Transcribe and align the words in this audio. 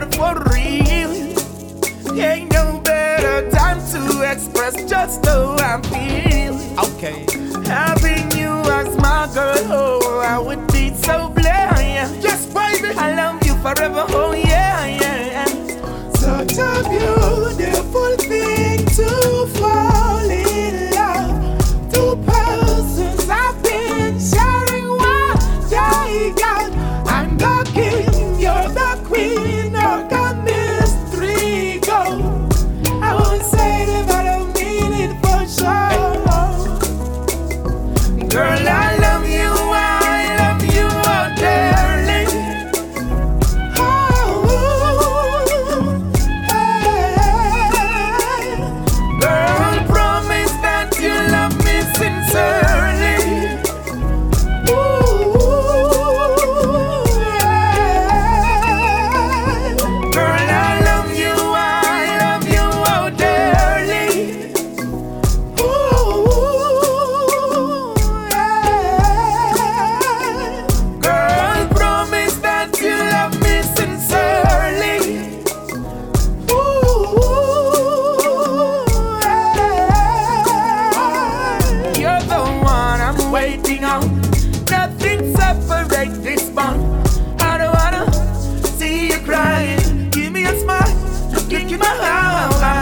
girl 0.00 0.10
for 0.12 0.52
real. 0.52 1.10
Ain't 2.18 2.52
no 2.52 2.80
better 2.84 3.50
time 3.50 3.78
to 3.92 4.30
express 4.30 4.74
just 4.84 5.24
how 5.24 5.56
I'm 5.56 5.82
feeling. 5.84 6.78
Okay. 6.78 7.26
Having 7.66 8.30
you 8.32 8.50
as 8.70 8.96
my 8.96 9.28
girl, 9.34 9.56
oh, 9.70 10.20
I 10.20 10.38
would 10.38 10.66
be 10.72 10.94
so 10.94 11.28
blind. 11.28 12.22
Yes, 12.22 12.46
baby. 12.46 12.94
I 12.96 13.14
love 13.14 13.44
you 13.44 13.54
forever. 13.56 14.07
Look 92.08 92.54
in 92.54 92.60
my 92.60 92.77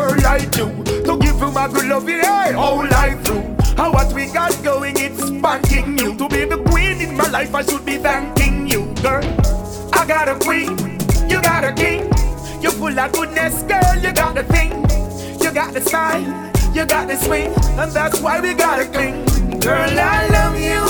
girl 0.00 0.16
like 0.22 0.56
you 0.56 0.68
to 1.04 1.18
give 1.18 1.38
you 1.40 1.50
my 1.50 1.68
good 1.68 1.86
love, 1.86 2.08
yeah, 2.08 2.54
all 2.56 2.84
life 2.88 3.22
through. 3.24 3.44
And 3.80 3.92
what 3.94 4.12
we 4.12 4.26
got 4.26 4.52
going, 4.62 4.96
it's 4.96 5.22
spanking 5.26 5.98
you. 5.98 6.16
To 6.16 6.28
be 6.28 6.44
the 6.44 6.58
queen 6.70 7.00
in 7.00 7.16
my 7.16 7.28
life, 7.28 7.54
I 7.54 7.62
should 7.62 7.84
be 7.84 7.96
thanking 7.96 8.68
you, 8.68 8.82
girl. 9.02 9.24
I 9.92 10.06
got 10.06 10.28
a 10.28 10.36
queen, 10.36 10.76
you 11.28 11.40
got 11.42 11.64
a 11.64 11.72
king. 11.72 12.02
You're 12.62 12.72
full 12.72 12.98
of 12.98 13.12
goodness, 13.12 13.62
girl. 13.62 13.96
You 13.96 14.12
got 14.12 14.34
the 14.34 14.44
thing, 14.44 14.70
you 15.42 15.52
got 15.52 15.72
the 15.72 15.80
style, 15.80 16.22
you 16.74 16.84
got 16.86 17.08
the 17.08 17.16
swing, 17.16 17.52
and 17.78 17.90
that's 17.92 18.20
why 18.20 18.40
we 18.40 18.54
gotta 18.54 18.86
cling. 18.86 19.24
Girl, 19.60 19.98
I 19.98 20.28
love 20.28 20.58
you. 20.60 20.89